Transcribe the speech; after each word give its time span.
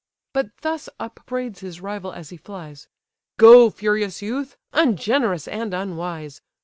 But 0.33 0.47
thus 0.61 0.89
upbraids 0.99 1.59
his 1.59 1.79
rival 1.79 2.11
as 2.11 2.31
he 2.31 2.37
flies: 2.37 2.87
"Go, 3.37 3.69
furious 3.69 4.19
youth! 4.19 4.57
ungenerous 4.73 5.47
and 5.47 5.75
unwise! 5.75 6.41